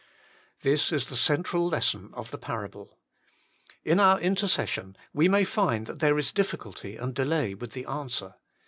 [0.63, 2.97] This is the central lesson of the parable.
[3.83, 8.33] In our intercession we may find that there is difficulty and delay with the answer.